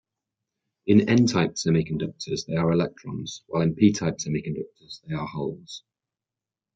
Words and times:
In 0.87 1.01
n-type 1.07 1.53
semiconductors 1.53 2.47
they 2.47 2.55
are 2.55 2.71
electrons, 2.71 3.43
while 3.45 3.61
in 3.61 3.75
p-type 3.75 4.17
semiconductors 4.17 4.99
they 5.05 5.13
are 5.13 5.27
holes. 5.27 5.83